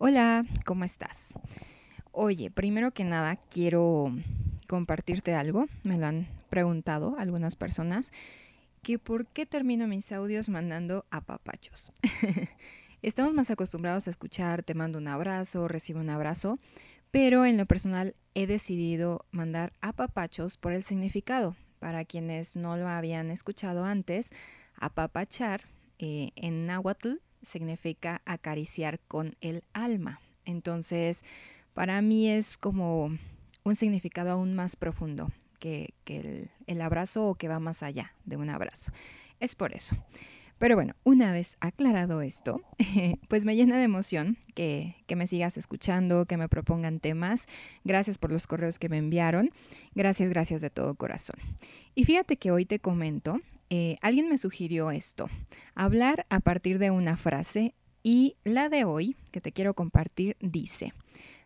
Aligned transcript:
Hola, 0.00 0.46
¿cómo 0.64 0.84
estás? 0.84 1.34
Oye, 2.12 2.52
primero 2.52 2.92
que 2.92 3.02
nada 3.02 3.34
quiero 3.34 4.12
compartirte 4.68 5.34
algo. 5.34 5.66
Me 5.82 5.98
lo 5.98 6.06
han 6.06 6.28
preguntado 6.50 7.16
algunas 7.18 7.56
personas 7.56 8.12
que 8.80 9.00
por 9.00 9.26
qué 9.26 9.44
termino 9.44 9.88
mis 9.88 10.12
audios 10.12 10.48
mandando 10.48 11.04
a 11.10 11.22
papachos. 11.22 11.90
Estamos 13.02 13.34
más 13.34 13.50
acostumbrados 13.50 14.06
a 14.06 14.10
escuchar 14.10 14.62
te 14.62 14.74
mando 14.74 14.98
un 14.98 15.08
abrazo, 15.08 15.66
recibo 15.66 15.98
un 15.98 16.10
abrazo, 16.10 16.60
pero 17.10 17.44
en 17.44 17.56
lo 17.56 17.66
personal 17.66 18.14
he 18.34 18.46
decidido 18.46 19.26
mandar 19.32 19.72
a 19.80 19.92
papachos 19.92 20.58
por 20.58 20.70
el 20.70 20.84
significado. 20.84 21.56
Para 21.80 22.04
quienes 22.04 22.56
no 22.56 22.76
lo 22.76 22.86
habían 22.86 23.32
escuchado 23.32 23.84
antes, 23.84 24.30
apapachar 24.76 25.62
eh, 25.98 26.30
en 26.36 26.66
náhuatl 26.66 27.16
significa 27.48 28.22
acariciar 28.24 29.00
con 29.00 29.36
el 29.40 29.64
alma. 29.72 30.20
Entonces, 30.44 31.24
para 31.74 32.00
mí 32.02 32.28
es 32.28 32.56
como 32.56 33.16
un 33.64 33.76
significado 33.76 34.30
aún 34.30 34.54
más 34.54 34.76
profundo 34.76 35.30
que, 35.58 35.94
el, 36.66 36.80
abrazo 36.80 37.28
o 37.28 37.34
que 37.34 37.48
va 37.48 37.60
más 37.60 37.82
allá 37.82 38.14
de 38.24 38.36
un 38.36 38.50
abrazo. 38.50 38.92
Es 39.40 39.54
por 39.54 39.74
eso. 39.74 39.96
Pero 40.58 40.74
bueno, 40.74 40.94
una 41.04 41.30
vez 41.30 41.56
aclarado 41.60 42.20
esto, 42.20 42.62
pues 43.28 43.44
me 43.44 43.54
llena 43.54 43.76
de 43.76 43.84
emoción 43.84 44.38
que, 44.54 44.96
que, 45.06 45.14
me 45.14 45.28
sigas 45.28 45.56
escuchando, 45.56 46.26
que 46.26 46.36
me 46.36 46.48
propongan 46.48 46.98
temas. 46.98 47.46
Gracias 47.84 48.18
por 48.18 48.32
los 48.32 48.46
correos 48.46 48.78
que 48.78 48.88
me 48.88 48.98
enviaron. 48.98 49.50
Gracias, 49.94 50.30
gracias 50.30 50.60
de 50.60 50.70
todo 50.70 50.96
corazón. 50.96 51.36
Y 51.94 52.04
fíjate 52.04 52.36
que 52.38 52.50
hoy 52.50 52.64
te 52.64 52.80
comento 52.80 53.40
eh, 53.70 53.96
alguien 54.00 54.28
me 54.28 54.38
sugirió 54.38 54.90
esto, 54.90 55.28
hablar 55.74 56.26
a 56.30 56.40
partir 56.40 56.78
de 56.78 56.90
una 56.90 57.16
frase 57.16 57.74
y 58.02 58.36
la 58.44 58.68
de 58.68 58.84
hoy 58.84 59.16
que 59.30 59.40
te 59.40 59.52
quiero 59.52 59.74
compartir 59.74 60.36
dice, 60.40 60.92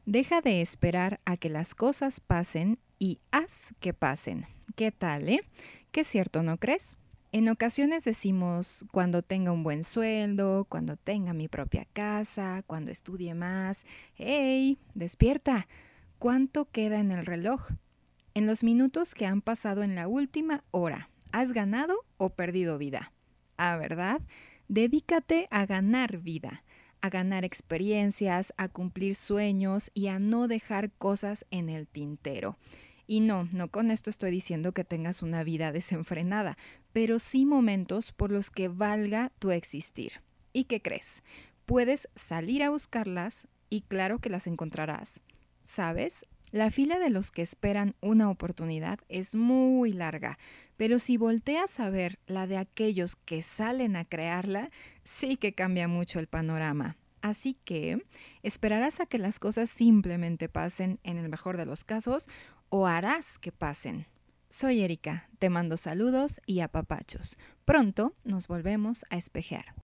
deja 0.06 0.41
de 0.41 0.61
esperar 0.61 1.20
a 1.25 1.37
que 1.37 1.48
las 1.48 1.75
cosas 1.75 2.20
pasen 2.20 2.79
y 2.98 3.19
haz 3.33 3.75
que 3.81 3.95
pasen. 3.95 4.47
¿Qué 4.77 4.92
tal, 4.92 5.29
eh? 5.29 5.41
¿Qué 5.91 6.05
cierto, 6.05 6.42
no 6.42 6.59
crees? 6.59 6.97
En 7.33 7.48
ocasiones 7.48 8.05
decimos 8.05 8.84
cuando 8.92 9.23
tenga 9.23 9.53
un 9.53 9.64
buen 9.64 9.84
sueldo, 9.84 10.67
cuando 10.69 10.97
tenga 10.97 11.33
mi 11.33 11.48
propia 11.48 11.86
casa, 11.92 12.62
cuando 12.67 12.91
estudie 12.91 13.34
más, 13.34 13.84
¡hey! 14.17 14.79
Despierta. 14.95 15.67
¿Cuánto 16.19 16.67
queda 16.67 17.01
en 17.01 17.11
el 17.11 17.25
reloj? 17.25 17.70
En 18.34 18.47
los 18.47 18.62
minutos 18.62 19.14
que 19.14 19.27
han 19.27 19.41
pasado 19.41 19.83
en 19.83 19.95
la 19.95 20.09
última 20.09 20.62
hora, 20.70 21.11
¿Has 21.33 21.53
ganado 21.55 21.97
o 22.19 22.31
perdido 22.31 22.77
vida? 22.77 23.13
Ah, 23.57 23.77
¿verdad? 23.79 24.21
Dedícate 24.69 25.49
a 25.51 25.65
ganar 25.65 26.19
vida, 26.19 26.63
a 27.01 27.09
ganar 27.09 27.45
experiencias, 27.45 28.53
a 28.59 28.69
cumplir 28.69 29.15
sueños 29.15 29.91
y 29.95 30.09
a 30.09 30.19
no 30.19 30.47
dejar 30.47 30.91
cosas 30.93 31.47
en 31.51 31.71
el 31.71 31.87
tintero. 31.87 32.59
Y 33.07 33.21
no, 33.21 33.49
no 33.53 33.69
con 33.69 33.91
esto 33.91 34.11
estoy 34.11 34.31
diciendo 34.31 34.73
que 34.73 34.85
tengas 34.85 35.23
una 35.23 35.43
vida 35.43 35.73
desenfrenada, 35.73 36.59
pero 36.93 37.19
sí 37.19 37.47
momentos 37.47 38.13
por 38.13 38.31
los 38.31 38.51
que 38.51 38.69
valga 38.69 39.33
tu 39.39 39.53
existir. 39.53 40.21
¿Y 40.53 40.65
qué 40.65 40.83
crees? 40.83 41.23
Puedes 41.65 42.09
salir 42.15 42.63
a 42.63 42.71
buscarlas 42.71 43.49
y 43.71 43.81
claro 43.81 44.19
que 44.19 44.29
las 44.29 44.47
encontrarás. 44.47 45.23
¿Sabes? 45.63 46.27
La 46.53 46.70
fila 46.70 46.98
de 46.98 47.08
los 47.08 47.31
que 47.31 47.41
esperan 47.41 47.97
una 48.03 48.28
oportunidad 48.28 48.98
es 49.08 49.34
muy 49.34 49.92
larga, 49.92 50.39
pero 50.77 50.98
si 50.98 51.17
volteas 51.17 51.81
a 51.81 51.89
ver 51.89 52.19
la 52.27 52.47
de 52.47 52.58
aquellos 52.58 53.17
que 53.17 53.42
salen 53.42 53.97
a 53.97 54.05
crearla, 54.05 54.70
sí 55.03 55.36
que 55.36 55.55
cambia 55.55 55.89
mucho 55.89 56.19
el 56.19 56.27
panorama. 56.27 56.98
Así 57.23 57.57
que, 57.64 58.05
¿esperarás 58.42 59.01
a 59.01 59.07
que 59.07 59.17
las 59.17 59.39
cosas 59.39 59.70
simplemente 59.70 60.51
pasen 60.51 61.01
en 61.05 61.17
el 61.17 61.30
mejor 61.30 61.57
de 61.57 61.64
los 61.64 61.85
casos 61.85 62.29
o 62.68 62.86
harás 62.86 63.39
que 63.39 63.51
pasen? 63.51 64.07
Soy 64.51 64.83
Erika, 64.83 65.30
te 65.39 65.48
mando 65.48 65.79
saludos 65.79 66.42
y 66.45 66.61
apapachos. 66.61 67.39
Pronto 67.64 68.14
nos 68.24 68.46
volvemos 68.46 69.07
a 69.08 69.17
espejear. 69.17 69.74